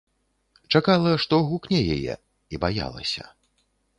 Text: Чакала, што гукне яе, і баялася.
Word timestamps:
Чакала, 0.77 1.11
што 1.25 1.39
гукне 1.51 1.79
яе, 1.97 2.13
і 2.55 2.61
баялася. 2.63 3.23